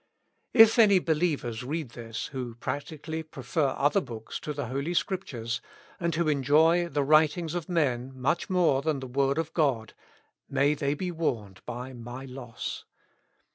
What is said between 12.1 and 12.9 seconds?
loss.